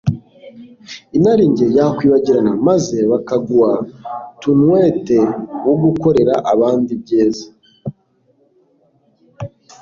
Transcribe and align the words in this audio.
Inarijye 1.17 1.65
yakwibagirana 1.77 2.51
maze 2.67 2.97
bakagu-a 3.11 3.73
tunwete 4.41 5.17
wo 5.65 5.75
gukorera 5.83 6.33
abandi 6.53 6.89
ibyiza. 6.97 7.45